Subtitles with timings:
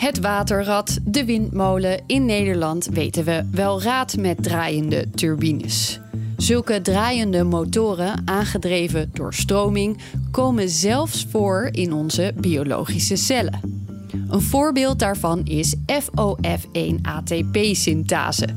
[0.00, 2.02] Het waterrad, de windmolen.
[2.06, 6.00] In Nederland weten we wel raad met draaiende turbines.
[6.36, 9.98] Zulke draaiende motoren, aangedreven door stroming,
[10.30, 13.60] komen zelfs voor in onze biologische cellen.
[14.28, 18.48] Een voorbeeld daarvan is FOF1-ATP-syntase.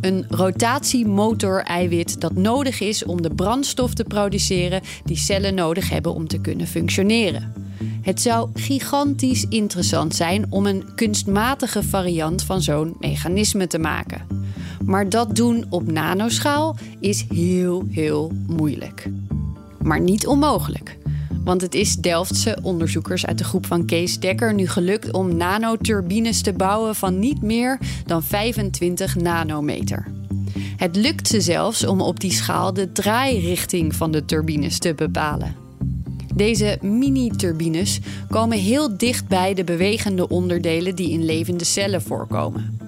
[0.00, 6.28] Een rotatiemotor-eiwit dat nodig is om de brandstof te produceren die cellen nodig hebben om
[6.28, 7.61] te kunnen functioneren.
[8.02, 14.26] Het zou gigantisch interessant zijn om een kunstmatige variant van zo'n mechanisme te maken.
[14.84, 19.08] Maar dat doen op nanoschaal is heel, heel moeilijk.
[19.82, 20.98] Maar niet onmogelijk.
[21.44, 26.42] Want het is Delftse onderzoekers uit de groep van Kees Dekker nu gelukt om nanoturbines
[26.42, 30.06] te bouwen van niet meer dan 25 nanometer.
[30.76, 35.61] Het lukt ze zelfs om op die schaal de draairichting van de turbines te bepalen.
[36.34, 42.78] Deze mini-turbines komen heel dicht bij de bewegende onderdelen die in levende cellen voorkomen.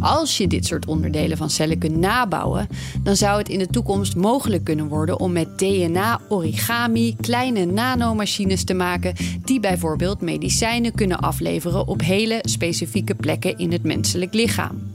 [0.00, 2.68] Als je dit soort onderdelen van cellen kunt nabouwen,
[3.02, 8.74] dan zou het in de toekomst mogelijk kunnen worden om met DNA-origami kleine nanomachines te
[8.74, 14.90] maken die bijvoorbeeld medicijnen kunnen afleveren op hele specifieke plekken in het menselijk lichaam.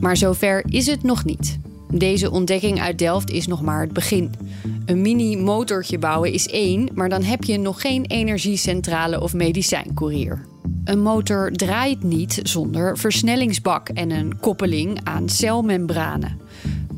[0.00, 1.58] Maar zover is het nog niet.
[1.90, 4.34] Deze ontdekking uit Delft is nog maar het begin.
[4.86, 10.46] Een mini-motortje bouwen is één, maar dan heb je nog geen energiecentrale of medicijncourier.
[10.84, 16.40] Een motor draait niet zonder versnellingsbak en een koppeling aan celmembranen.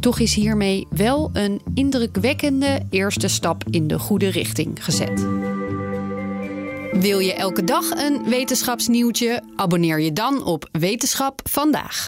[0.00, 5.27] Toch is hiermee wel een indrukwekkende eerste stap in de goede richting gezet.
[6.92, 9.42] Wil je elke dag een wetenschapsnieuwtje?
[9.57, 12.08] Abonneer je dan op Wetenschap vandaag.